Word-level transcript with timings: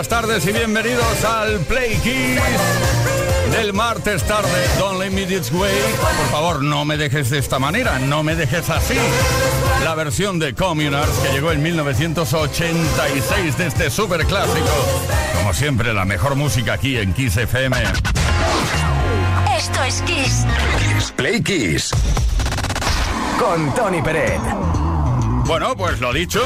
Buenísimas 0.00 0.08
tardes 0.08 0.46
y 0.46 0.52
bienvenidos 0.52 1.24
al 1.24 1.58
Play 1.60 1.94
Kiss 1.96 2.40
del 3.52 3.74
martes 3.74 4.22
tarde. 4.22 4.48
Don't 4.78 4.98
let 4.98 5.10
me 5.10 5.26
this 5.26 5.52
way. 5.52 5.70
Por 6.00 6.30
favor, 6.30 6.62
no 6.62 6.86
me 6.86 6.96
dejes 6.96 7.28
de 7.28 7.38
esta 7.38 7.58
manera, 7.58 7.98
no 7.98 8.22
me 8.22 8.34
dejes 8.34 8.70
así. 8.70 8.96
La 9.84 9.94
versión 9.94 10.38
de 10.38 10.54
Communards 10.54 11.18
que 11.18 11.32
llegó 11.32 11.52
en 11.52 11.62
1986 11.62 13.58
de 13.58 13.66
este 13.66 13.90
super 13.90 14.24
clásico. 14.24 14.70
Como 15.36 15.52
siempre, 15.52 15.92
la 15.92 16.06
mejor 16.06 16.34
música 16.34 16.72
aquí 16.74 16.96
en 16.96 17.12
Kiss 17.12 17.36
FM. 17.36 17.76
Esto 19.58 19.82
es 19.82 20.00
Kiss. 20.02 20.46
Play 21.16 21.42
Kiss. 21.42 21.90
Con 23.38 23.74
Tony 23.74 24.00
Peret. 24.00 24.40
Bueno, 25.44 25.76
pues 25.76 26.00
lo 26.00 26.10
dicho. 26.14 26.42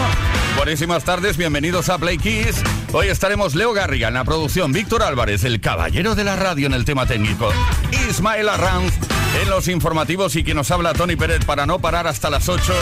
Buenísimas 0.56 1.04
tardes, 1.04 1.36
bienvenidos 1.36 1.88
a 1.88 1.98
Play 1.98 2.18
Kiss. 2.18 2.64
Hoy 2.96 3.08
estaremos 3.08 3.56
Leo 3.56 3.72
Garriga 3.72 4.06
en 4.06 4.14
la 4.14 4.22
producción, 4.22 4.72
Víctor 4.72 5.02
Álvarez, 5.02 5.42
el 5.42 5.60
caballero 5.60 6.14
de 6.14 6.22
la 6.22 6.36
radio 6.36 6.68
en 6.68 6.74
el 6.74 6.84
tema 6.84 7.06
técnico, 7.06 7.50
Ismael 8.08 8.48
Arranz 8.48 8.94
en 9.42 9.50
los 9.50 9.66
informativos 9.66 10.36
y 10.36 10.44
quien 10.44 10.58
nos 10.58 10.70
habla 10.70 10.92
Tony 10.92 11.16
Pérez 11.16 11.44
para 11.44 11.66
no 11.66 11.80
parar 11.80 12.06
hasta 12.06 12.30
las 12.30 12.48
8, 12.48 12.72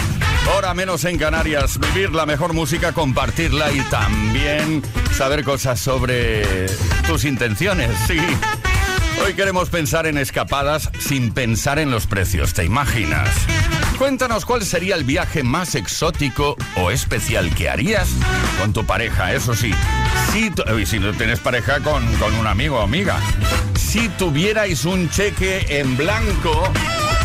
hora 0.55 0.75
menos 0.75 1.07
en 1.07 1.17
Canarias, 1.17 1.81
vivir 1.81 2.13
la 2.13 2.27
mejor 2.27 2.53
música, 2.53 2.93
compartirla 2.93 3.73
y 3.73 3.81
también 3.89 4.83
saber 5.17 5.45
cosas 5.45 5.81
sobre 5.81 6.67
tus 7.07 7.25
intenciones, 7.25 7.91
sí. 8.07 8.19
Hoy 9.25 9.35
queremos 9.35 9.71
pensar 9.71 10.07
en 10.07 10.19
escapadas 10.19 10.91
sin 10.99 11.33
pensar 11.33 11.79
en 11.79 11.93
los 11.93 12.09
precios, 12.09 12.55
¿te 12.55 12.65
imaginas? 12.65 13.29
Cuéntanos 13.97 14.45
cuál 14.45 14.65
sería 14.65 14.97
el 14.97 15.05
viaje 15.05 15.45
más 15.45 15.77
exótico 15.77 16.57
o 16.77 16.91
especial 16.91 17.55
que 17.55 17.71
harías 17.71 18.09
con 18.61 18.73
tu 18.73 18.85
pareja, 18.85 19.33
eso 19.33 19.55
sí. 19.55 19.73
Si, 20.33 20.51
si 20.87 20.99
no 20.99 21.13
tienes 21.13 21.39
pareja 21.39 21.79
con, 21.81 22.05
con 22.15 22.35
un 22.35 22.49
amigo 22.49 22.79
o 22.79 22.83
amiga. 22.83 23.21
Si 23.77 24.09
tuvierais 24.09 24.85
un 24.85 25.09
cheque 25.09 25.67
en 25.69 25.97
blanco 25.97 26.73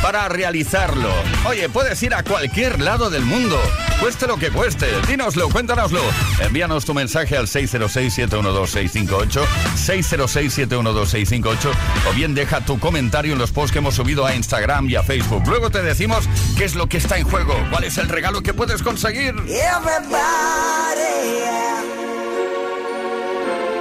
para 0.01 0.27
realizarlo. 0.29 1.09
Oye, 1.45 1.69
puedes 1.69 2.01
ir 2.03 2.13
a 2.13 2.23
cualquier 2.23 2.79
lado 2.81 3.09
del 3.09 3.23
mundo, 3.23 3.59
cueste 3.99 4.27
lo 4.27 4.37
que 4.37 4.51
cueste. 4.51 4.87
Dínoslo, 5.07 5.49
cuéntanoslo. 5.49 6.01
Envíanos 6.39 6.85
tu 6.85 6.93
mensaje 6.93 7.35
al 7.37 7.47
606-712-658, 7.47 9.41
606-712-658, 9.75 11.71
o 12.09 12.13
bien 12.13 12.33
deja 12.35 12.61
tu 12.61 12.79
comentario 12.79 13.33
en 13.33 13.39
los 13.39 13.51
posts 13.51 13.71
que 13.71 13.79
hemos 13.79 13.95
subido 13.95 14.25
a 14.25 14.35
Instagram 14.35 14.89
y 14.89 14.95
a 14.95 15.03
Facebook. 15.03 15.43
Luego 15.47 15.69
te 15.69 15.81
decimos 15.81 16.27
qué 16.57 16.65
es 16.65 16.75
lo 16.75 16.87
que 16.87 16.97
está 16.97 17.17
en 17.17 17.25
juego, 17.25 17.53
cuál 17.71 17.83
es 17.83 17.97
el 17.97 18.09
regalo 18.09 18.41
que 18.41 18.53
puedes 18.53 18.83
conseguir. 18.83 19.35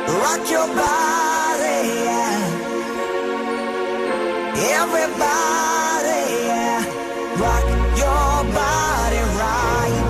Rock 0.06 0.48
your 0.48 0.68
body, 0.68 1.95
rock 7.38 7.64
your 8.02 8.34
body 8.54 9.22
right. 9.40 10.02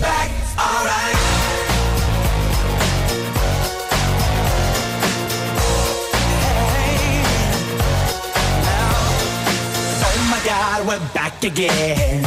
Back 0.00 0.30
alright. 0.58 1.16
Oh 10.02 10.16
my 10.30 10.40
God, 10.44 10.86
we're 10.88 11.14
back 11.14 11.44
again. 11.44 12.22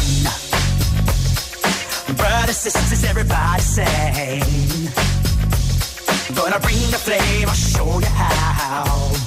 Brothers, 2.16 2.58
sisters, 2.58 3.04
everybody 3.04 3.62
say. 3.62 4.42
Gonna 6.36 6.60
bring 6.60 6.90
the 6.92 6.98
flame, 6.98 7.50
I'll 7.50 7.54
show 7.54 8.00
you 8.00 8.06
how. 8.06 9.27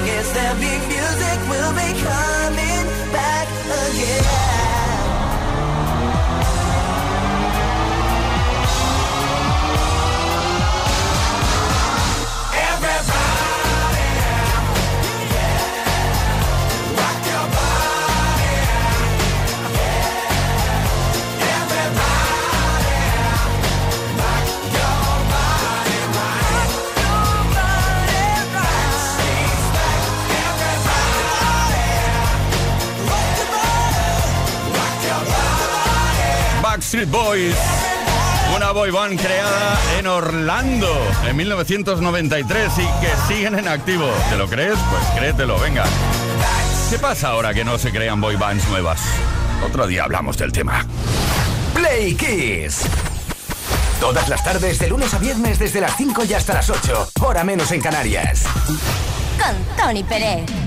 long 0.00 0.08
as 0.08 0.32
there 0.32 0.54
be 0.54 0.86
music. 0.88 1.09
Boys. 36.92 37.54
Una 38.56 38.72
boy 38.72 38.90
band 38.90 39.20
creada 39.20 39.78
en 39.96 40.08
Orlando 40.08 40.92
en 41.24 41.36
1993 41.36 42.72
y 42.78 43.00
que 43.00 43.12
siguen 43.28 43.56
en 43.56 43.68
activo. 43.68 44.10
¿Te 44.28 44.36
lo 44.36 44.48
crees? 44.48 44.76
Pues 44.90 45.02
créetelo, 45.14 45.56
venga. 45.60 45.84
¿Qué 46.90 46.98
pasa 46.98 47.28
ahora 47.28 47.54
que 47.54 47.64
no 47.64 47.78
se 47.78 47.92
crean 47.92 48.20
boy 48.20 48.34
bands 48.34 48.66
nuevas? 48.68 49.02
Otro 49.64 49.86
día 49.86 50.02
hablamos 50.02 50.36
del 50.36 50.50
tema. 50.50 50.84
Play 51.74 52.16
Kiss. 52.16 52.82
Todas 54.00 54.28
las 54.28 54.42
tardes, 54.42 54.80
de 54.80 54.88
lunes 54.88 55.14
a 55.14 55.18
viernes, 55.18 55.60
desde 55.60 55.80
las 55.80 55.96
5 55.96 56.24
y 56.24 56.34
hasta 56.34 56.54
las 56.54 56.70
8. 56.70 57.12
Hora 57.20 57.44
menos 57.44 57.70
en 57.70 57.82
Canarias. 57.82 58.46
Con 59.38 59.76
Tony 59.76 60.02
Pérez. 60.02 60.59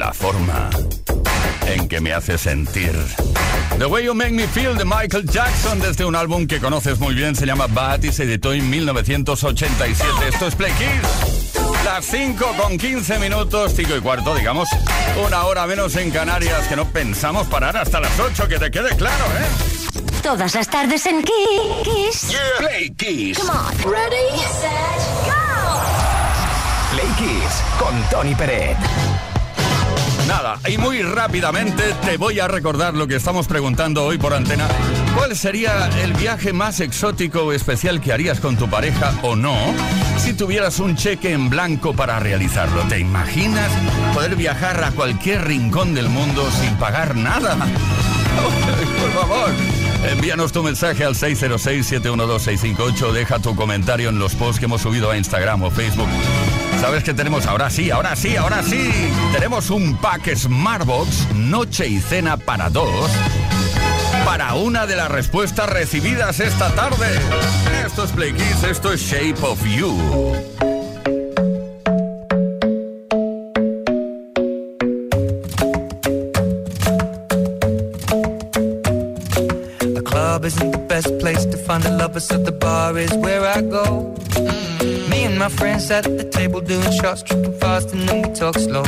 La 0.00 0.14
forma 0.14 0.70
en 1.66 1.86
que 1.86 2.00
me 2.00 2.14
hace 2.14 2.38
sentir. 2.38 2.90
The 3.78 3.84
Way 3.84 4.04
You 4.04 4.14
Make 4.14 4.32
Me 4.32 4.48
Feel 4.48 4.74
de 4.78 4.86
Michael 4.86 5.28
Jackson 5.28 5.78
desde 5.78 6.06
un 6.06 6.16
álbum 6.16 6.46
que 6.46 6.58
conoces 6.58 6.98
muy 6.98 7.14
bien, 7.14 7.36
se 7.36 7.44
llama 7.44 7.66
Bad 7.66 8.02
y 8.04 8.10
se 8.10 8.22
editó 8.22 8.54
en 8.54 8.70
1987. 8.70 10.10
Esto 10.26 10.46
es 10.46 10.54
Play 10.54 10.72
Kids. 10.72 11.84
Las 11.84 12.06
5 12.06 12.54
con 12.56 12.78
15 12.78 13.18
minutos, 13.18 13.74
5 13.76 13.96
y 13.98 14.00
cuarto, 14.00 14.34
digamos. 14.34 14.70
Una 15.22 15.44
hora 15.44 15.66
menos 15.66 15.94
en 15.96 16.10
Canarias 16.10 16.66
que 16.66 16.76
no 16.76 16.86
pensamos 16.86 17.46
parar 17.48 17.76
hasta 17.76 18.00
las 18.00 18.18
8, 18.18 18.48
que 18.48 18.58
te 18.58 18.70
quede 18.70 18.96
claro, 18.96 19.26
¿eh? 19.26 20.00
Todas 20.22 20.54
las 20.54 20.66
tardes 20.66 21.04
en 21.04 21.22
Kiss. 21.22 22.34
Play 22.56 22.90
Kiss. 22.96 23.38
Come 23.38 23.50
on. 23.50 23.92
Ready, 23.92 24.38
set, 24.60 25.26
go. 25.26 25.60
Play 26.90 27.06
Kiss 27.18 27.62
con 27.78 28.02
Tony 28.08 28.34
Peret. 28.34 28.78
Nada, 30.30 30.60
y 30.68 30.78
muy 30.78 31.02
rápidamente 31.02 31.82
te 32.04 32.16
voy 32.16 32.38
a 32.38 32.46
recordar 32.46 32.94
lo 32.94 33.08
que 33.08 33.16
estamos 33.16 33.48
preguntando 33.48 34.04
hoy 34.04 34.16
por 34.16 34.32
antena. 34.32 34.68
¿Cuál 35.16 35.34
sería 35.34 35.90
el 36.04 36.12
viaje 36.12 36.52
más 36.52 36.78
exótico 36.78 37.46
o 37.46 37.52
especial 37.52 38.00
que 38.00 38.12
harías 38.12 38.38
con 38.38 38.56
tu 38.56 38.70
pareja 38.70 39.12
o 39.22 39.34
no 39.34 39.56
si 40.18 40.32
tuvieras 40.32 40.78
un 40.78 40.94
cheque 40.94 41.32
en 41.32 41.50
blanco 41.50 41.94
para 41.94 42.20
realizarlo? 42.20 42.82
¿Te 42.82 43.00
imaginas 43.00 43.72
poder 44.14 44.36
viajar 44.36 44.84
a 44.84 44.92
cualquier 44.92 45.48
rincón 45.48 45.94
del 45.94 46.08
mundo 46.08 46.48
sin 46.60 46.76
pagar 46.76 47.16
nada? 47.16 47.56
por 49.00 49.10
favor. 49.10 49.50
Envíanos 50.12 50.52
tu 50.52 50.62
mensaje 50.62 51.02
al 51.02 51.16
606-712-658. 51.16 53.10
Deja 53.10 53.40
tu 53.40 53.56
comentario 53.56 54.10
en 54.10 54.20
los 54.20 54.36
posts 54.36 54.60
que 54.60 54.66
hemos 54.66 54.82
subido 54.82 55.10
a 55.10 55.16
Instagram 55.16 55.64
o 55.64 55.72
Facebook. 55.72 56.08
¿Sabes 56.80 57.04
qué 57.04 57.12
tenemos? 57.12 57.46
Ahora 57.46 57.68
sí, 57.68 57.90
ahora 57.90 58.16
sí, 58.16 58.36
ahora 58.36 58.62
sí. 58.62 58.90
Tenemos 59.32 59.68
un 59.70 59.96
pack 59.98 60.34
Smartbox, 60.34 61.34
noche 61.34 61.86
y 61.86 62.00
cena 62.00 62.38
para 62.38 62.70
dos. 62.70 63.10
Para 64.24 64.54
una 64.54 64.86
de 64.86 64.96
las 64.96 65.10
respuestas 65.10 65.68
recibidas 65.68 66.40
esta 66.40 66.70
tarde. 66.74 67.06
Esto 67.84 68.04
es 68.04 68.12
Play 68.12 68.34
esto 68.68 68.92
es 68.92 69.00
Shape 69.02 69.42
of 69.42 69.62
You. 69.66 69.96
Isn't 80.42 80.72
the 80.72 80.78
best 80.78 81.18
place 81.20 81.44
to 81.44 81.56
find 81.58 81.84
a 81.84 81.90
lover, 81.96 82.18
so 82.18 82.38
the 82.38 82.50
bar 82.50 82.96
is 82.98 83.12
where 83.18 83.44
I 83.44 83.60
go. 83.60 84.16
And 84.36 84.69
my 85.40 85.48
friends 85.48 85.90
at 85.90 86.04
the 86.04 86.24
table 86.24 86.60
doing 86.60 86.92
shots, 86.92 87.22
tripping 87.22 87.58
fast, 87.58 87.94
and 87.94 88.06
then 88.06 88.28
we 88.28 88.34
talk 88.34 88.58
slow. 88.58 88.82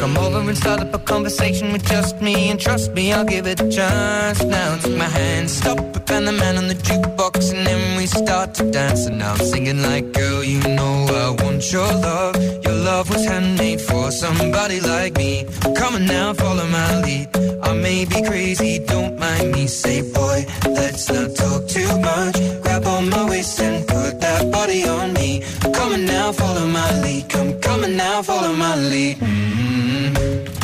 Come 0.00 0.16
over 0.16 0.40
and 0.40 0.56
start 0.56 0.80
up 0.80 0.94
a 0.94 0.98
conversation 0.98 1.70
with 1.70 1.86
just 1.86 2.18
me, 2.22 2.50
and 2.50 2.58
trust 2.58 2.92
me, 2.94 3.12
I'll 3.12 3.26
give 3.26 3.46
it 3.46 3.60
a 3.60 3.68
chance. 3.68 4.42
Now 4.42 4.78
take 4.78 4.96
my 4.96 5.04
hand, 5.04 5.50
stop 5.50 5.83
and 6.26 6.36
the 6.36 6.40
man 6.44 6.56
on 6.56 6.68
the 6.68 6.74
jukebox, 6.74 7.52
and 7.52 7.66
then 7.66 7.96
we 7.96 8.06
start 8.06 8.54
to 8.54 8.70
dance. 8.70 9.06
And 9.06 9.18
now 9.18 9.32
I'm 9.32 9.44
singing 9.44 9.82
like, 9.82 10.12
girl, 10.12 10.42
you 10.42 10.60
know 10.76 11.06
I 11.24 11.42
want 11.42 11.70
your 11.72 11.86
love. 11.86 12.36
Your 12.64 12.74
love 12.74 13.10
was 13.10 13.24
handmade 13.26 13.80
for 13.80 14.10
somebody 14.10 14.80
like 14.80 15.16
me. 15.16 15.46
Come 15.76 15.94
on 15.96 16.06
now, 16.06 16.32
follow 16.32 16.66
my 16.66 17.02
lead. 17.02 17.28
I 17.62 17.74
may 17.74 18.04
be 18.04 18.22
crazy, 18.22 18.78
don't 18.78 19.18
mind 19.18 19.52
me. 19.52 19.66
Say, 19.66 20.00
boy, 20.12 20.46
let's 20.66 21.10
not 21.10 21.34
talk 21.36 21.68
too 21.68 21.92
much. 21.98 22.36
Grab 22.62 22.86
on 22.86 23.10
my 23.10 23.28
waist 23.28 23.60
and 23.60 23.86
put 23.86 24.20
that 24.20 24.50
body 24.50 24.88
on 24.88 25.12
me. 25.12 25.42
Come 25.76 25.92
on 25.92 26.04
now, 26.06 26.32
follow 26.32 26.66
my 26.66 26.90
lead. 27.02 27.28
Come, 27.28 27.84
on 27.84 27.96
now, 27.96 28.22
follow 28.22 28.54
my 28.54 28.76
lead. 28.76 29.18
mm 29.18 30.63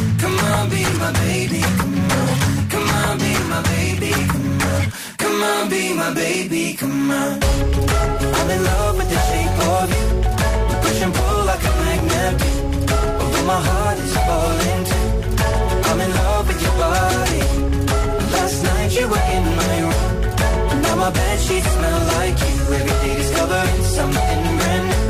On, 0.51 0.69
be 0.69 0.83
my 0.99 1.11
baby, 1.13 1.61
come 1.79 2.11
on. 2.19 2.69
Come 2.73 2.89
on, 3.01 3.17
be 3.23 3.31
my 3.51 3.61
baby, 3.71 4.11
come 4.31 4.61
on. 4.71 4.83
Come 5.17 5.43
on, 5.43 5.69
be 5.69 5.93
my 5.93 6.13
baby, 6.13 6.73
come 6.73 7.11
on. 7.11 7.39
I'm 8.37 8.49
in 8.55 8.63
love 8.63 8.97
with 8.97 9.09
the 9.09 9.19
shape 9.29 9.57
of 9.75 9.87
you. 9.95 10.05
We 10.67 10.73
push 10.83 11.01
and 11.05 11.13
pull 11.13 11.45
like 11.45 11.63
a 11.63 11.73
magnet. 11.83 12.35
Although 13.21 13.45
my 13.53 13.59
heart 13.67 13.97
is 14.05 14.13
falling 14.27 14.83
too. 14.89 15.07
I'm 15.89 15.99
in 16.05 16.11
love 16.21 16.47
with 16.47 16.61
your 16.65 16.75
body. 16.83 17.41
Last 18.35 18.63
night 18.63 18.91
you 18.97 19.07
were 19.07 19.25
in 19.37 19.45
my 19.59 19.75
room. 19.85 20.81
Now 20.83 20.95
my 20.95 21.11
bed 21.11 21.39
sheets 21.39 21.69
smell 21.75 22.01
like 22.17 22.37
you. 22.47 22.55
Every 22.77 22.95
day 23.03 23.15
discovering 23.21 23.83
something 23.97 24.39
brand 24.59 24.85
new. 24.89 25.05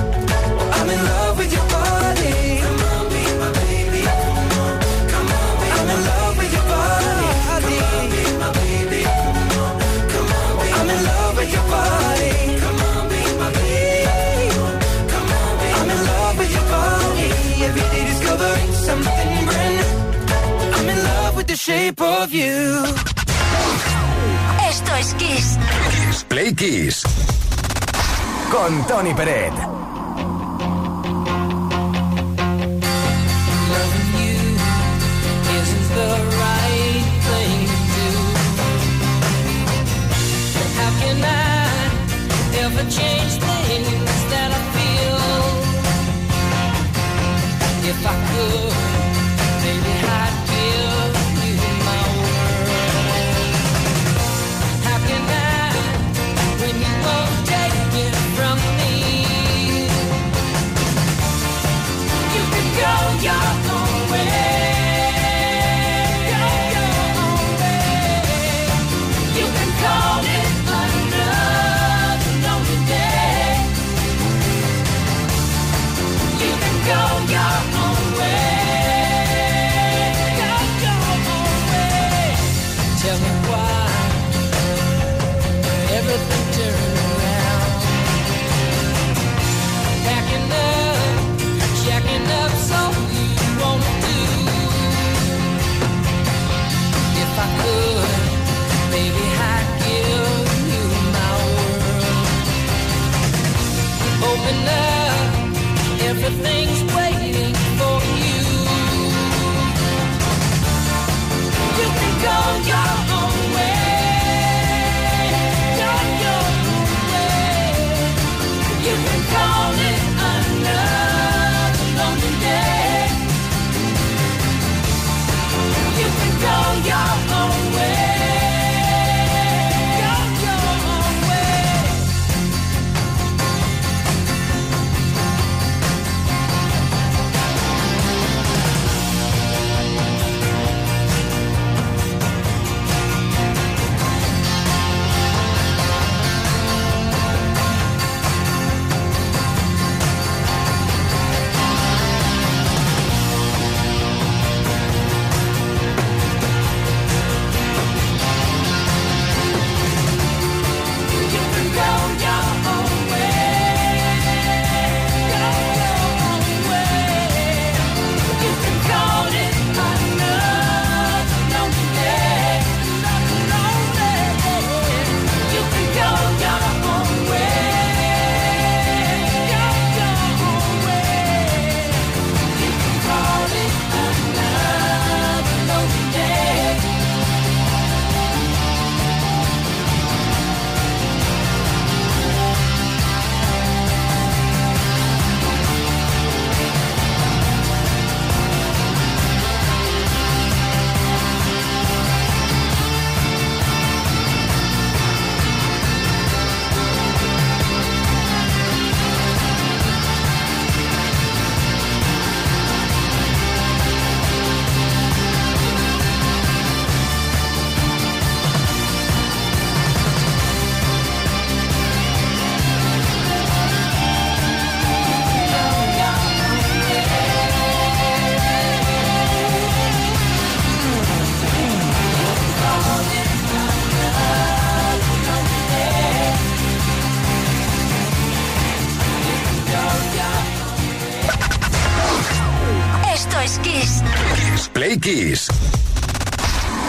I'm 0.78 0.90
in 0.90 1.02
love 1.12 1.38
with 1.40 1.52
your 1.52 1.71
shape 21.62 22.02
of 22.02 22.34
you. 22.34 22.84
Esto 24.68 24.96
es 24.96 25.14
Kiss. 25.14 25.58
Kiss 25.92 26.24
Play 26.24 26.56
Kiss. 26.56 27.04
Con 28.50 28.84
Tony 28.88 29.14
Peret. 29.14 29.54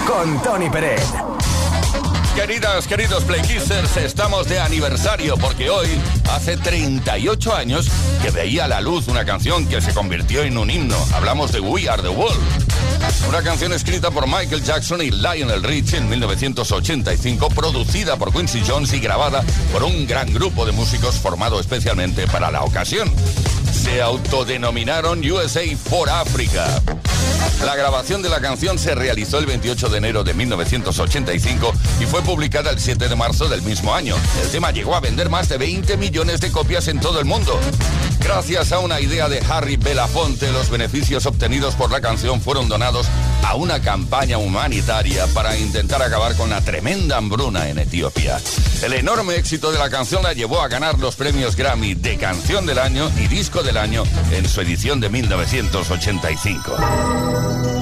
Con 0.07 0.41
Tony 0.45 0.71
Peret. 0.71 1.03
Queridas, 2.37 2.87
queridos 2.87 3.25
Playkissers, 3.25 3.97
estamos 3.97 4.49
de 4.49 4.61
aniversario 4.61 5.37
porque 5.37 5.69
hoy 5.69 5.89
hace 6.31 6.57
38 6.57 7.53
años 7.53 7.89
que 8.23 8.31
veía 8.31 8.67
a 8.67 8.69
la 8.69 8.81
luz 8.81 9.09
una 9.09 9.25
canción 9.25 9.67
que 9.67 9.81
se 9.81 9.93
convirtió 9.93 10.45
en 10.45 10.57
un 10.57 10.71
himno. 10.71 10.95
Hablamos 11.15 11.51
de 11.51 11.59
We 11.59 11.89
Are 11.89 12.01
the 12.01 12.11
World. 12.11 12.39
Una 13.29 13.43
canción 13.43 13.73
escrita 13.73 14.13
por 14.13 14.29
Michael 14.29 14.63
Jackson 14.63 15.03
y 15.03 15.11
Lionel 15.11 15.65
Richie 15.65 15.99
en 15.99 16.09
1985, 16.09 17.49
producida 17.49 18.17
por 18.19 18.33
Quincy 18.33 18.63
Jones 18.65 18.93
y 18.93 19.01
grabada 19.01 19.43
por 19.73 19.83
un 19.83 20.07
gran 20.07 20.33
grupo 20.33 20.65
de 20.65 20.71
músicos 20.71 21.17
formado 21.17 21.59
especialmente 21.59 22.29
para 22.29 22.53
la 22.53 22.63
ocasión. 22.63 23.13
Se 23.73 24.01
autodenominaron 24.01 25.29
USA 25.29 25.65
for 25.77 26.09
Africa. 26.09 26.81
La 27.65 27.77
grabación 27.77 28.23
de 28.23 28.29
la 28.29 28.41
canción 28.41 28.77
se 28.77 28.95
realizó 28.95 29.39
el 29.39 29.47
28 29.47 29.89
de 29.89 29.99
enero 29.99 30.25
de 30.25 30.35
1985 30.35 31.73
y 32.03 32.07
fue 32.07 32.23
publicada 32.23 32.71
el 32.71 32.81
7 32.81 33.09
de 33.09 33.15
marzo 33.15 33.49
del 33.49 33.63
mismo 33.63 33.95
año. 33.95 34.17
El 34.43 34.51
tema 34.51 34.73
llegó 34.73 34.97
a 34.97 35.01
vender 35.01 35.31
más 35.31 35.49
de 35.49 35.57
20 35.57 35.97
millones 35.97 36.41
de 36.41 36.51
copias 36.51 36.89
en 36.89 36.99
todo 36.99 37.21
el 37.21 37.25
mundo. 37.25 37.59
Gracias 38.19 38.73
a 38.73 38.81
una 38.81 39.01
idea 39.01 39.29
de 39.29 39.41
Harry 39.49 39.77
Belafonte, 39.77 40.51
los 40.51 40.69
beneficios 40.69 41.27
obtenidos 41.27 41.75
por 41.75 41.91
la 41.91 42.01
canción 42.01 42.41
fueron 42.41 42.69
donados 42.69 43.07
a 43.45 43.55
una 43.55 43.81
campaña 43.81 44.39
humanitaria 44.39 45.27
para 45.29 45.57
intentar 45.57 46.03
acabar 46.03 46.35
con 46.37 46.51
la 46.51 46.61
tremenda 46.61 47.19
hambruna 47.19 47.69
en 47.69 47.79
Etiopía. 47.79 48.41
El 48.83 48.95
enorme 48.95 49.37
éxito 49.37 49.71
de 49.71 49.79
la 49.79 49.91
canción 49.91 50.23
la 50.23 50.33
llevó 50.33 50.61
a 50.61 50.69
ganar 50.69 50.99
los 50.99 51.15
premios 51.15 51.55
Grammy 51.55 51.95
de 51.95 52.17
Canción 52.17 52.67
del 52.67 52.79
Año 52.79 53.11
y 53.17 53.29
Disco 53.29 53.63
del 53.63 53.77
Año 53.77 54.03
en 54.33 54.49
su 54.49 54.61
edición 54.61 55.01
de 55.01 55.09
1985. 55.09 57.82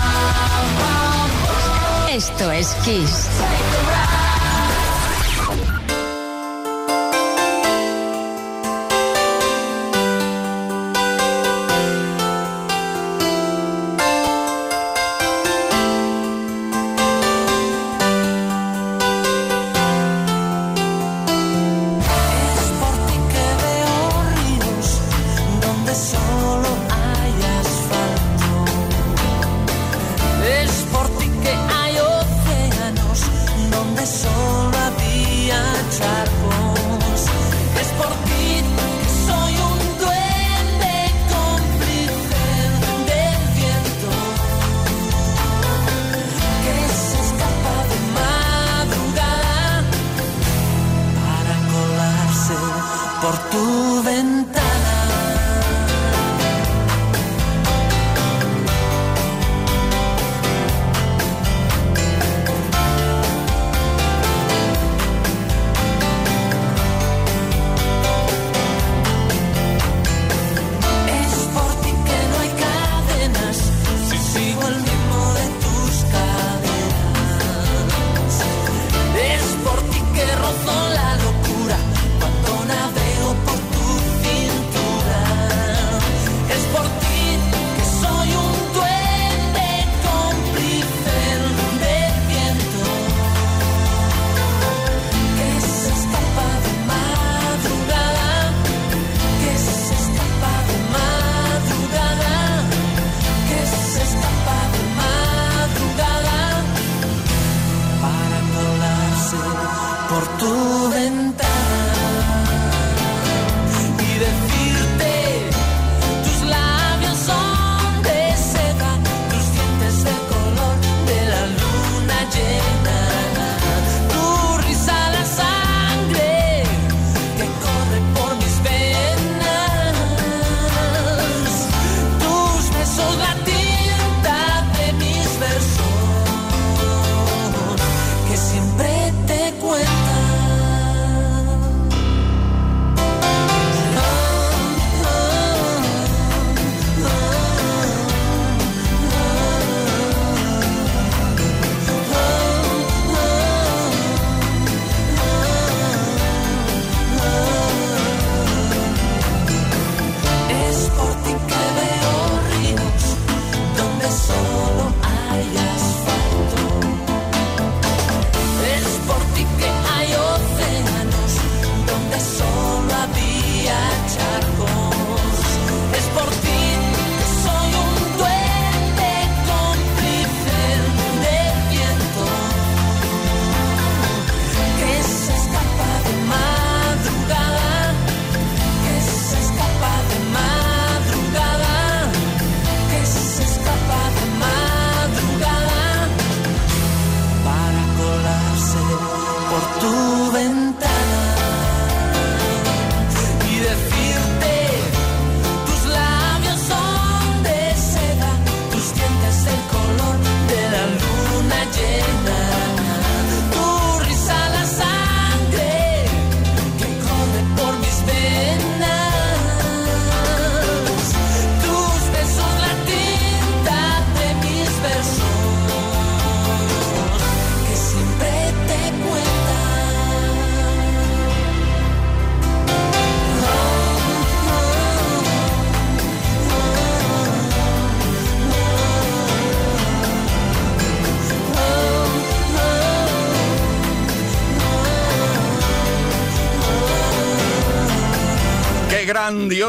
Esto 2.09 2.51
es 2.51 2.75
Kiss. 2.83 3.27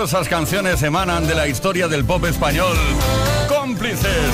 Poderosas 0.03 0.29
canciones 0.29 0.83
emanan 0.83 1.29
de 1.29 1.35
la 1.37 1.47
historia 1.47 1.87
del 1.87 2.05
pop 2.05 2.25
español. 2.25 2.77
Cómplices. 3.49 4.33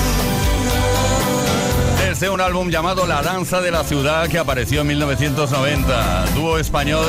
Desde 1.99 2.27
un 2.31 2.41
álbum 2.41 2.71
llamado 2.71 3.05
La 3.05 3.21
Danza 3.21 3.61
de 3.61 3.69
la 3.69 3.83
Ciudad 3.83 4.27
que 4.29 4.39
apareció 4.39 4.81
en 4.81 4.87
1990. 4.87 6.25
Dúo 6.33 6.57
español, 6.57 7.05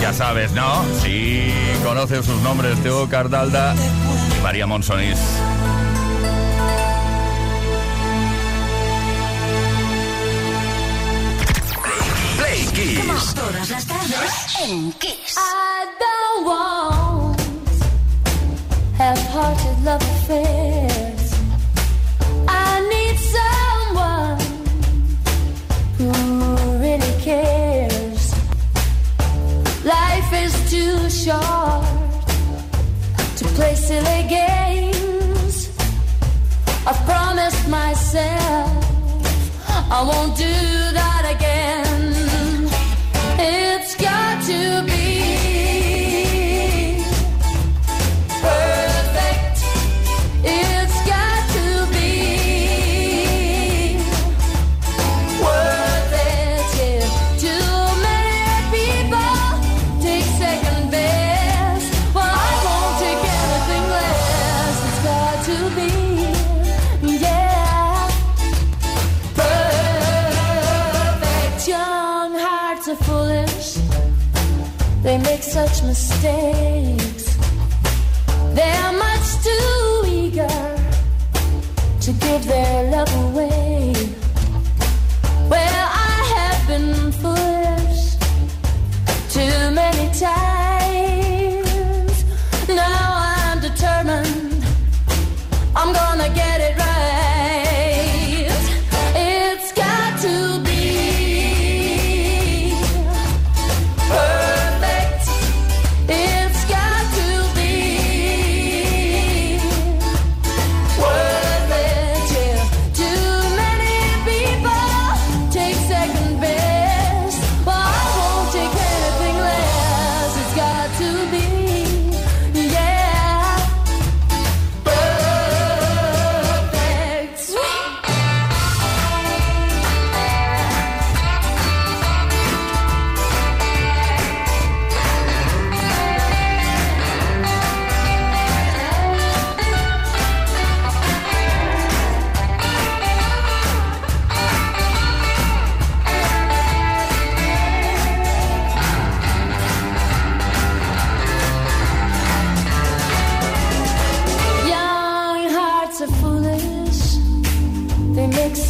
ya 0.00 0.12
sabes, 0.12 0.52
¿no? 0.52 0.84
Sí, 1.02 1.52
conoces 1.82 2.24
sus 2.24 2.40
nombres, 2.42 2.80
Teo 2.84 3.08
Cardalda 3.08 3.74
y 4.38 4.42
María 4.44 4.68
Monsonís. 4.68 5.18
Play 12.36 12.64
Kiss. 12.74 13.00
Como 13.00 13.48
todas 13.48 13.70
las 13.70 13.84
tardes 13.84 14.56
en 14.62 14.92
Kiss. 14.92 15.36
I 15.36 15.86
don't 15.98 16.46
want 16.46 17.03
halted 19.36 19.78
love 19.84 20.02
affairs. 20.16 21.24
I 22.46 22.70
need 22.94 23.16
someone 23.36 24.38
who 25.98 26.12
really 26.84 27.14
cares. 27.20 28.22
Life 29.84 30.30
is 30.44 30.54
too 30.70 31.10
short 31.10 31.84
to 33.38 33.44
play 33.56 33.74
silly 33.74 34.22
games. 34.38 35.56
I've 36.86 37.02
promised 37.04 37.68
myself 37.68 38.70
I 39.98 40.00
won't 40.10 40.36
do 40.36 40.54
that 41.00 41.24
again. 41.34 41.83
such 75.54 75.84
mistakes. 75.84 77.03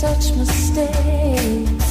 Such 0.05 0.37
mistakes. 0.37 1.84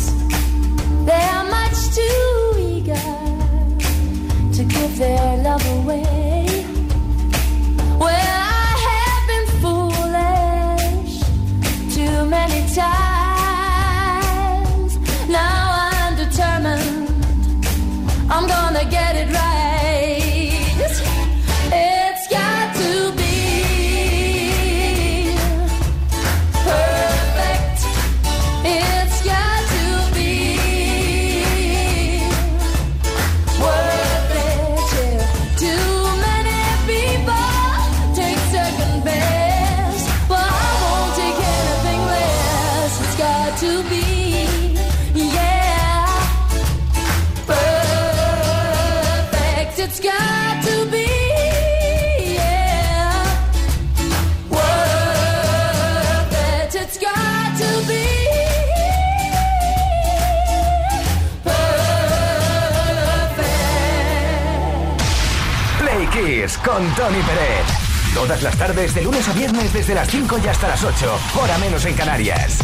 Con 66.64 66.84
Tony 66.95 67.22
Pérez. 67.22 67.66
Todas 68.14 68.41
las 68.41 68.55
tardes, 68.57 68.93
de 68.95 69.01
lunes 69.01 69.28
a 69.28 69.34
viernes, 69.34 69.74
desde 69.74 69.93
las 69.93 70.07
5 70.07 70.39
y 70.43 70.47
hasta 70.47 70.68
las 70.70 70.84
8. 70.84 71.20
Hora 71.41 71.57
menos 71.57 71.84
en 71.86 71.95
Canarias. 71.95 72.59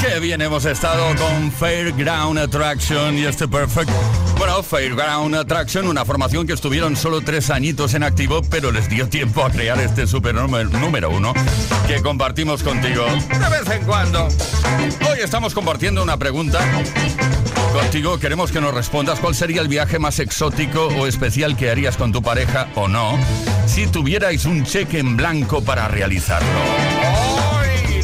Qué 0.00 0.20
bien 0.20 0.40
hemos 0.42 0.64
estado 0.64 1.14
con 1.16 1.50
Fairground 1.52 2.38
Attraction 2.38 3.18
y 3.18 3.24
este 3.24 3.48
perfect. 3.48 3.90
Fairground 4.60 5.34
Attraction, 5.34 5.86
una 5.86 6.04
formación 6.04 6.46
que 6.46 6.52
estuvieron 6.52 6.94
solo 6.94 7.22
tres 7.22 7.48
añitos 7.48 7.94
en 7.94 8.02
activo, 8.02 8.42
pero 8.42 8.70
les 8.70 8.88
dio 8.88 9.08
tiempo 9.08 9.44
a 9.44 9.50
crear 9.50 9.80
este 9.80 10.06
super 10.06 10.34
número 10.34 11.10
uno 11.10 11.32
que 11.86 12.02
compartimos 12.02 12.62
contigo 12.62 13.06
de 13.06 13.48
vez 13.48 13.70
en 13.70 13.86
cuando. 13.86 14.28
Hoy 15.08 15.20
estamos 15.22 15.54
compartiendo 15.54 16.02
una 16.02 16.18
pregunta. 16.18 16.60
Contigo 17.72 18.18
queremos 18.18 18.52
que 18.52 18.60
nos 18.60 18.74
respondas 18.74 19.20
cuál 19.20 19.34
sería 19.34 19.62
el 19.62 19.68
viaje 19.68 19.98
más 19.98 20.18
exótico 20.18 20.88
o 20.88 21.06
especial 21.06 21.56
que 21.56 21.70
harías 21.70 21.96
con 21.96 22.12
tu 22.12 22.20
pareja 22.20 22.68
o 22.74 22.88
no 22.88 23.18
si 23.66 23.86
tuvierais 23.86 24.44
un 24.44 24.64
cheque 24.64 24.98
en 24.98 25.16
blanco 25.16 25.62
para 25.64 25.88
realizarlo. 25.88 27.01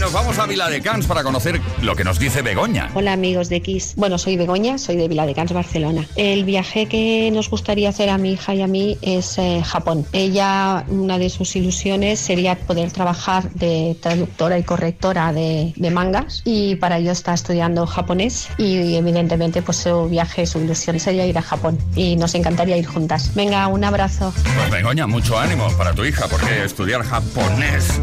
Nos 0.09 0.15
vamos 0.15 0.39
a 0.39 0.47
Viladecans 0.47 1.07
para 1.07 1.23
conocer 1.23 1.61
lo 1.83 1.95
que 1.95 2.03
nos 2.03 2.19
dice 2.19 2.41
Begoña. 2.41 2.91
Hola 2.95 3.13
amigos 3.13 3.51
de 3.51 3.61
Kiss. 3.61 3.93
Bueno, 3.95 4.17
soy 4.17 4.39
Begoña, 4.39 4.79
soy 4.79 4.97
de 4.97 5.07
Viladecans, 5.07 5.53
Barcelona. 5.53 6.07
El 6.17 6.45
viaje 6.45 6.87
que 6.87 7.31
nos 7.31 7.51
gustaría 7.51 7.91
hacer 7.91 8.09
a 8.09 8.17
mi 8.17 8.33
hija 8.33 8.55
y 8.55 8.63
a 8.63 8.67
mí 8.67 8.97
es 9.03 9.37
eh, 9.37 9.61
Japón. 9.63 10.07
Ella, 10.15 10.87
una 10.89 11.19
de 11.19 11.29
sus 11.29 11.55
ilusiones 11.57 12.21
sería 12.21 12.59
poder 12.59 12.91
trabajar 12.91 13.51
de 13.51 13.99
traductora 14.01 14.59
y 14.59 14.63
correctora 14.63 15.35
de, 15.35 15.75
de 15.77 15.91
mangas 15.91 16.41
y 16.47 16.77
para 16.77 16.97
ello 16.97 17.13
está 17.13 17.35
estudiando 17.35 17.87
japonés 17.87 18.49
y 18.57 18.95
evidentemente 18.95 19.61
pues 19.61 19.77
su 19.77 20.09
viaje, 20.09 20.47
su 20.47 20.59
ilusión 20.59 20.99
sería 20.99 21.27
ir 21.27 21.37
a 21.37 21.43
Japón 21.43 21.79
y 21.95 22.17
nos 22.17 22.35
encantaría 22.35 22.79
ir 22.79 22.87
juntas. 22.87 23.35
Venga, 23.35 23.67
un 23.67 23.85
abrazo. 23.85 24.33
Pues 24.57 24.71
Begoña, 24.71 25.07
mucho 25.07 25.39
ánimo 25.39 25.69
para 25.77 25.93
tu 25.93 26.07
hija, 26.07 26.29
porque 26.29 26.65
estudiar 26.65 27.03
japonés 27.03 28.01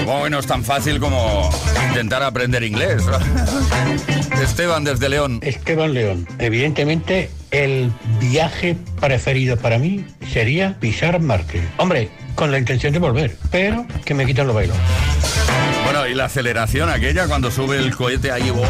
supongo 0.00 0.24
que 0.24 0.30
no 0.30 0.38
es 0.38 0.46
tan 0.46 0.64
fácil 0.64 0.98
como 0.98 1.39
intentar 1.88 2.22
aprender 2.22 2.62
inglés. 2.62 3.02
Esteban 4.42 4.84
desde 4.84 5.08
León. 5.08 5.40
Esteban 5.42 5.92
León. 5.94 6.26
Evidentemente, 6.38 7.30
el 7.50 7.92
viaje 8.18 8.76
preferido 9.00 9.56
para 9.56 9.78
mí 9.78 10.04
sería 10.32 10.78
pisar 10.80 11.20
Marte. 11.20 11.60
Hombre, 11.76 12.10
con 12.34 12.50
la 12.50 12.58
intención 12.58 12.92
de 12.92 12.98
volver, 12.98 13.36
pero 13.50 13.86
que 14.04 14.14
me 14.14 14.24
quitan 14.26 14.46
los 14.46 14.56
bailos. 14.56 14.76
Bueno, 15.92 16.06
y 16.06 16.14
la 16.14 16.26
aceleración 16.26 16.88
aquella 16.88 17.26
cuando 17.26 17.50
sube 17.50 17.76
el 17.76 17.96
cohete 17.96 18.30
ahí, 18.30 18.48
¡wow! 18.50 18.62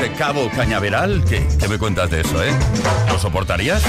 de 0.00 0.12
Cabo 0.14 0.50
Cañaveral, 0.56 1.22
¿qué, 1.28 1.46
qué 1.60 1.68
me 1.68 1.78
cuentas 1.78 2.10
de 2.10 2.22
eso, 2.22 2.42
eh? 2.42 2.50
¿Lo 3.08 3.16
soportarías? 3.20 3.80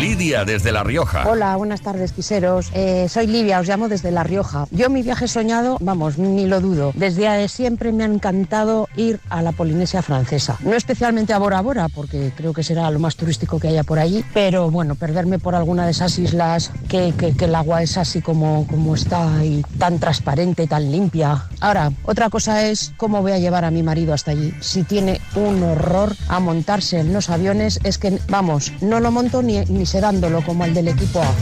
Lidia 0.00 0.44
desde 0.44 0.72
La 0.72 0.82
Rioja. 0.82 1.22
Hola, 1.28 1.54
buenas 1.54 1.82
tardes, 1.82 2.10
quiseros. 2.12 2.70
Eh, 2.74 3.06
soy 3.08 3.28
Livia, 3.28 3.60
os 3.60 3.68
llamo 3.68 3.88
desde 3.88 4.10
La 4.10 4.24
Rioja. 4.24 4.66
Yo 4.72 4.90
mi 4.90 5.02
viaje 5.02 5.28
soñado, 5.28 5.76
vamos, 5.80 6.18
ni 6.18 6.46
lo 6.46 6.60
dudo. 6.60 6.90
Desde 6.96 7.46
siempre 7.46 7.92
me 7.92 8.02
ha 8.02 8.06
encantado 8.08 8.88
ir 8.96 9.20
a 9.30 9.42
la 9.42 9.52
Polinesia 9.52 10.02
francesa. 10.02 10.56
No 10.64 10.74
especialmente 10.74 11.32
a 11.32 11.38
Bora 11.38 11.60
Bora, 11.60 11.88
porque 11.88 12.32
creo 12.36 12.52
que 12.52 12.64
será 12.64 12.90
lo 12.90 12.98
más 12.98 13.14
turístico 13.14 13.60
que 13.60 13.68
haya 13.68 13.84
por 13.84 14.00
allí, 14.00 14.24
pero 14.34 14.68
bueno, 14.68 14.96
perderme 14.96 15.38
por 15.38 15.54
alguna 15.54 15.84
de 15.84 15.92
esas 15.92 16.18
islas 16.18 16.72
que, 16.88 17.14
que- 17.16 17.36
que 17.36 17.44
el 17.44 17.54
agua 17.54 17.82
es 17.84 17.96
así 17.96 18.20
como, 18.20 18.66
como 18.66 18.96
está 18.96 19.44
y 19.44 19.62
tan 19.78 20.00
transparente, 20.00 20.66
tan 20.66 20.90
limpia. 20.90 21.44
Ahora, 21.60 21.83
otra 22.04 22.30
cosa 22.30 22.66
es 22.66 22.92
cómo 22.96 23.22
voy 23.22 23.32
a 23.32 23.38
llevar 23.38 23.64
a 23.64 23.70
mi 23.70 23.82
marido 23.82 24.12
hasta 24.14 24.30
allí. 24.32 24.52
Si 24.60 24.82
tiene 24.82 25.20
un 25.34 25.62
horror 25.62 26.14
a 26.28 26.40
montarse 26.40 27.00
en 27.00 27.12
los 27.12 27.30
aviones, 27.30 27.80
es 27.84 27.98
que, 27.98 28.18
vamos, 28.28 28.72
no 28.80 29.00
lo 29.00 29.10
monto 29.10 29.42
ni, 29.42 29.64
ni 29.66 29.86
sedándolo 29.86 30.42
como 30.42 30.64
el 30.64 30.74
del 30.74 30.88
equipo 30.88 31.22
A. 31.22 31.34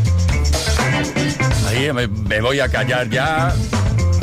Ahí 1.68 1.92
me, 1.92 2.06
me 2.06 2.40
voy 2.40 2.60
a 2.60 2.68
callar 2.68 3.08
ya. 3.08 3.54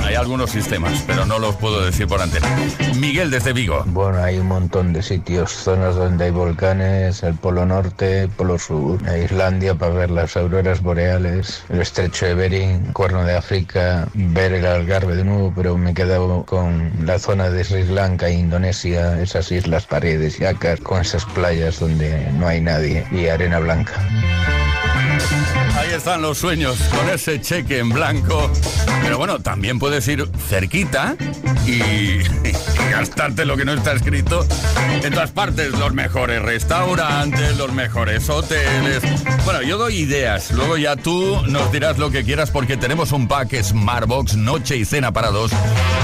Hay 0.09 0.15
algunos 0.15 0.49
sistemas, 0.49 1.03
pero 1.05 1.23
no 1.27 1.37
los 1.37 1.55
puedo 1.57 1.85
decir 1.85 2.07
por 2.07 2.19
antena. 2.19 2.47
Miguel 2.95 3.29
desde 3.29 3.53
Vigo. 3.53 3.83
Bueno, 3.85 4.17
hay 4.23 4.39
un 4.39 4.47
montón 4.47 4.91
de 4.91 5.03
sitios, 5.03 5.51
zonas 5.51 5.97
donde 5.97 6.25
hay 6.25 6.31
volcanes, 6.31 7.21
el 7.21 7.35
Polo 7.35 7.63
Norte, 7.67 8.27
Polo 8.35 8.57
Sur, 8.57 8.99
Islandia 9.23 9.75
para 9.75 9.93
ver 9.93 10.09
las 10.09 10.35
auroras 10.35 10.81
boreales, 10.81 11.63
el 11.69 11.81
estrecho 11.81 12.25
de 12.25 12.33
Bering, 12.33 12.91
Cuerno 12.91 13.23
de 13.23 13.37
África, 13.37 14.07
ver 14.15 14.53
el 14.53 14.65
Algarve 14.65 15.15
de 15.15 15.25
nuevo, 15.25 15.53
pero 15.55 15.77
me 15.77 15.91
he 15.91 15.93
quedado 15.93 16.43
con 16.43 16.91
la 17.05 17.19
zona 17.19 17.51
de 17.51 17.63
Sri 17.63 17.83
Lanka 17.83 18.29
e 18.29 18.33
Indonesia, 18.33 19.21
esas 19.21 19.51
islas 19.51 19.85
paredes 19.85 20.39
y 20.39 20.45
acas, 20.45 20.79
con 20.79 21.01
esas 21.01 21.23
playas 21.25 21.79
donde 21.79 22.31
no 22.31 22.47
hay 22.47 22.61
nadie 22.61 23.05
y 23.11 23.27
arena 23.27 23.59
blanca. 23.59 23.93
Ahí 25.77 25.91
están 25.91 26.21
los 26.21 26.37
sueños, 26.37 26.77
con 26.95 27.09
ese 27.09 27.39
cheque 27.39 27.79
en 27.79 27.89
blanco. 27.89 28.51
Pero 29.01 29.17
bueno, 29.17 29.39
también 29.39 29.79
puedes 29.79 30.07
ir 30.07 30.29
cerquita 30.47 31.15
y, 31.65 32.19
gastarte 32.91 33.45
lo 33.45 33.55
que 33.55 33.65
no 33.65 33.73
está 33.73 33.93
escrito 33.93 34.45
en 35.03 35.13
todas 35.13 35.31
partes. 35.31 35.71
Los 35.71 35.93
mejores 35.93 36.41
restaurantes, 36.41 37.57
los 37.57 37.71
mejores 37.71 38.29
hoteles. 38.29 39.01
Bueno, 39.45 39.61
yo 39.61 39.77
doy 39.77 39.95
ideas. 39.97 40.51
Luego 40.51 40.77
ya 40.77 40.95
tú 40.95 41.41
nos 41.47 41.71
dirás 41.71 41.97
lo 41.97 42.11
que 42.11 42.23
quieras 42.23 42.51
porque 42.51 42.77
tenemos 42.77 43.11
un 43.11 43.27
pack 43.27 43.61
Smartbox, 43.61 44.35
noche 44.35 44.75
y 44.77 44.85
cena 44.85 45.11
para 45.11 45.31
dos, 45.31 45.51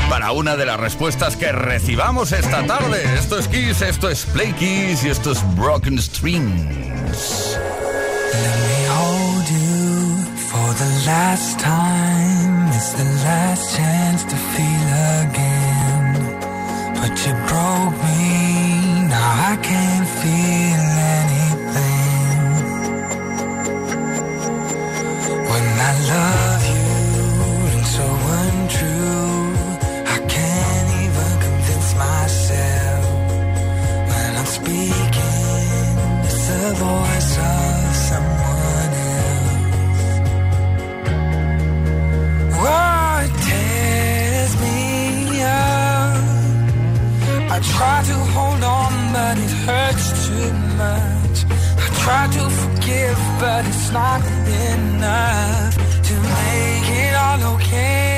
para 0.10 0.32
una 0.32 0.56
de 0.56 0.66
las 0.66 0.80
respuestas 0.80 1.36
que 1.36 1.52
recibamos 1.52 2.32
esta 2.32 2.66
tarde. 2.66 3.04
Esto 3.18 3.38
es 3.38 3.48
Kiss, 3.48 3.82
esto 3.82 4.10
es 4.10 4.26
Play 4.26 4.54
Kiss 4.54 5.04
y 5.04 5.10
esto 5.10 5.32
es 5.32 5.56
Broken 5.56 6.02
Strings. 6.02 7.60
The 10.78 10.92
last 11.08 11.60
time. 11.60 12.68
It's 12.78 12.94
the 12.94 13.06
last 13.28 13.76
chance 13.78 14.24
to 14.26 14.36
feel 14.36 14.90
again. 15.24 16.06
But 17.00 17.14
you 17.26 17.34
broke 17.50 17.98
me, 18.04 19.08
now 19.08 19.52
I 19.52 19.56
can't 19.70 20.10
feel 20.22 20.84
anything. 21.22 22.40
When 25.50 25.66
I 25.90 25.94
love 26.12 26.55
try 47.74 48.04
to 48.04 48.18
hold 48.36 48.64
on, 48.64 48.94
but 49.14 49.38
it 49.38 49.54
hurts 49.66 50.28
too 50.28 50.52
much. 50.84 51.38
I 51.84 51.88
try 52.04 52.24
to 52.38 52.44
forgive, 52.62 53.20
but 53.40 53.66
it's 53.66 53.92
not 53.92 54.22
enough 54.74 55.74
to 56.08 56.14
make 56.36 56.88
it 57.04 57.14
all 57.16 57.56
okay. 57.56 58.15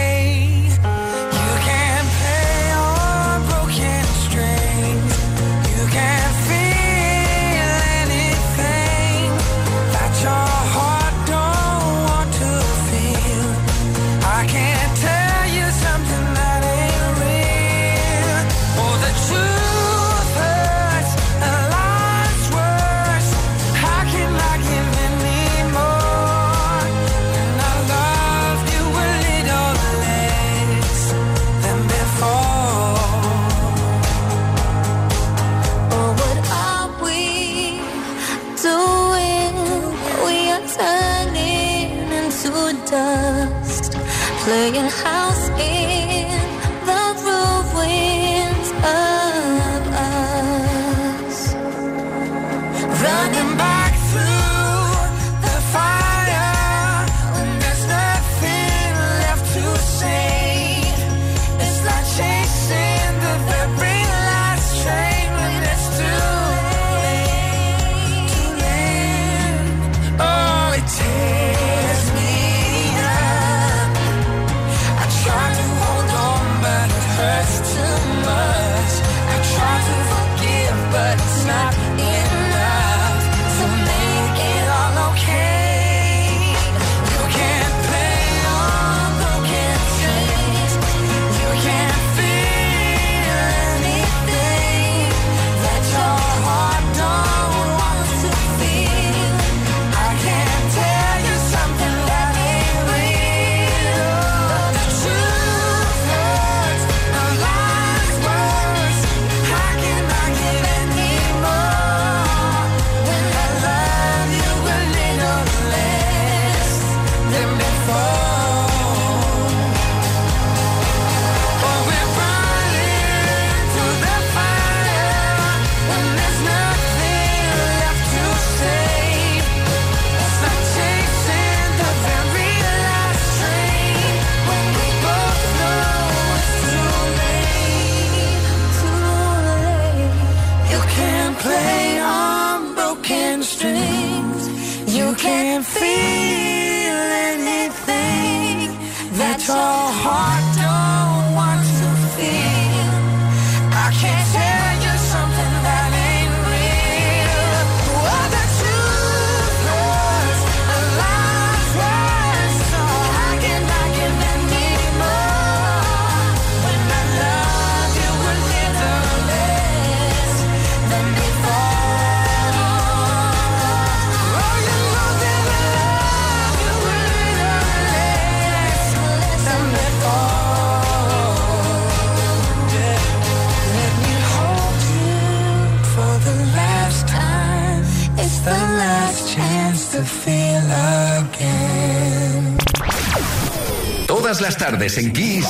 Todas 194.28 194.42
las 194.42 194.58
tardes 194.58 194.98
en 194.98 195.14
Kiss. 195.14 195.48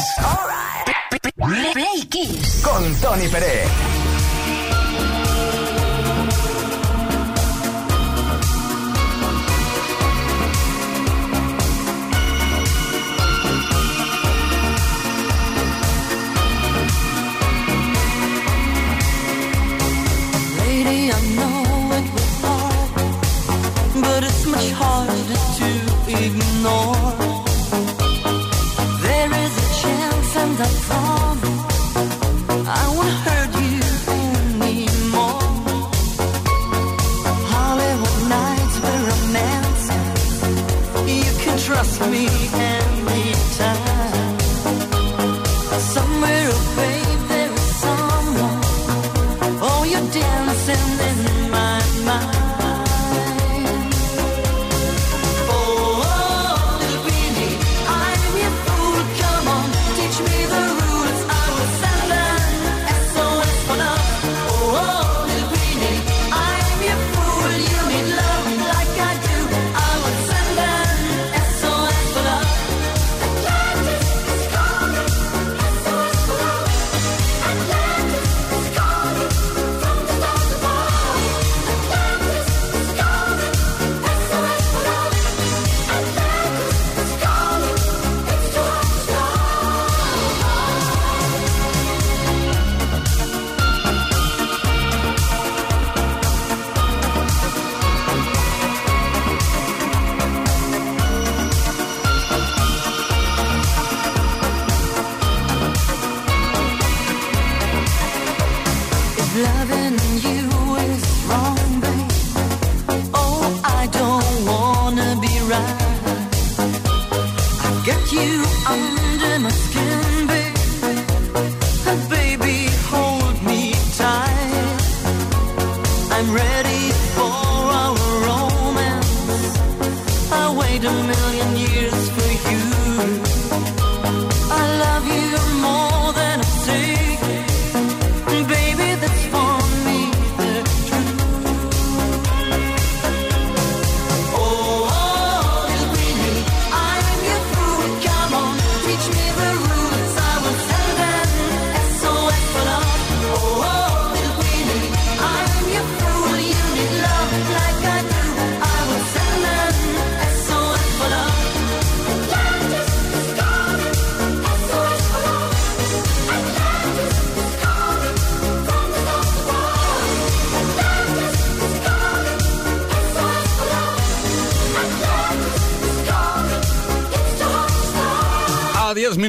Play 1.73 2.05
Kiss. 2.11 2.61
Con 2.63 2.93
Tony 3.01 3.27
Pérez. 3.27 4.06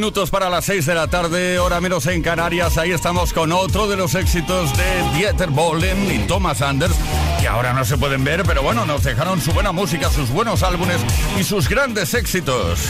Minutos 0.09 0.31
para 0.31 0.49
las 0.49 0.65
6 0.65 0.87
de 0.87 0.95
la 0.95 1.07
tarde, 1.09 1.59
hora 1.59 1.83
menos 1.83 2.07
en 2.07 2.23
Canarias. 2.23 2.79
Ahí 2.79 2.93
estamos 2.93 3.35
con 3.35 3.53
otro 3.53 3.87
de 3.89 3.95
los 3.95 4.15
éxitos 4.15 4.75
de 4.75 5.19
Dieter 5.19 5.51
Bohlen 5.51 6.11
y 6.11 6.27
Thomas 6.27 6.63
Anders, 6.63 6.97
que 7.39 7.47
ahora 7.47 7.75
no 7.75 7.85
se 7.85 7.99
pueden 7.99 8.25
ver, 8.25 8.43
pero 8.45 8.63
bueno, 8.63 8.87
nos 8.87 9.05
dejaron 9.05 9.39
su 9.43 9.53
buena 9.53 9.71
música, 9.71 10.09
sus 10.09 10.31
buenos 10.31 10.63
álbumes 10.63 10.97
y 11.39 11.45
sus 11.45 11.69
grandes 11.69 12.15
éxitos. 12.15 12.89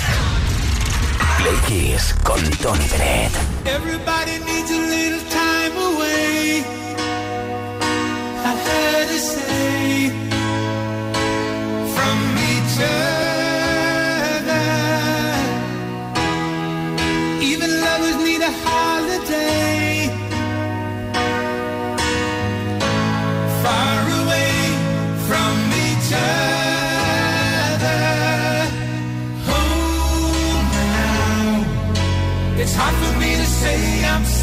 Play 1.38 1.56
Kiss 1.66 2.14
con 2.22 2.40
Tony 2.58 2.86
Bennett. 2.88 3.32
Everybody 3.64 4.38
needs 4.44 4.70
a 4.70 4.78
little 4.78 5.20
time 5.28 5.76
away. 5.76 6.62
I 8.44 8.54
heard 8.64 9.10
it 9.10 9.20
say 9.20 10.10
from 11.96 12.38
each 12.38 12.78
other. 12.78 13.27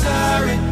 Sorry. 0.06 0.65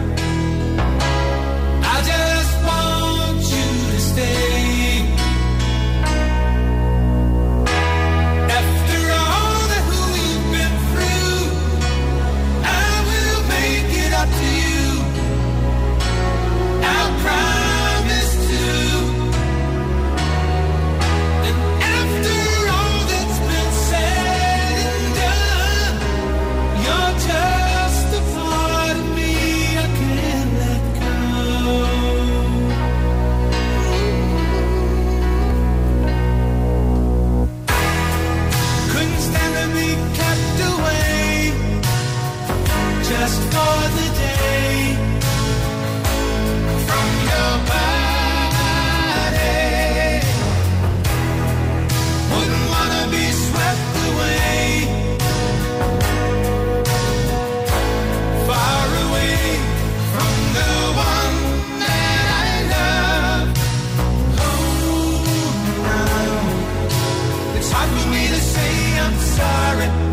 It's 67.83 67.91
hard 67.91 68.01
for 68.01 68.09
me 68.09 68.27
to 68.27 68.35
say 68.35 68.99
I'm 68.99 69.13
sorry. 69.19 70.12